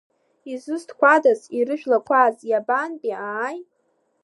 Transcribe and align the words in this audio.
Изусҭқәадаз, 0.51 1.41
ирыжәлақәаз, 1.57 2.35
иабантәи 2.49 3.13
ааи? 3.27 3.57